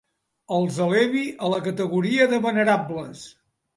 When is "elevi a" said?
0.85-1.51